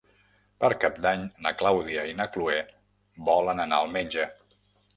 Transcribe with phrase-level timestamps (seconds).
[0.63, 2.57] Per Cap d'Any na Clàudia i na Cloè
[3.31, 4.31] volen anar al metge.